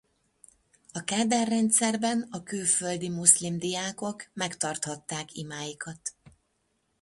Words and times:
A 0.91 1.03
Kádár-rendszerben 1.03 2.27
a 2.31 2.43
külföldi 2.43 3.09
muszlim 3.09 3.57
diákok 3.57 4.29
megtarthatták 4.33 5.33
imáikat. 5.35 6.15